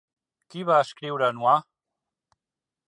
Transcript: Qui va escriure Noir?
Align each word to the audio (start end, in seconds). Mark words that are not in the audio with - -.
Qui 0.53 0.63
va 0.69 0.79
escriure 0.85 1.31
Noir? 1.41 1.55